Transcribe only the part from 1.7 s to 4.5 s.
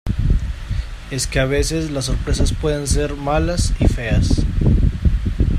las sorpresas pueden ser malas y feas.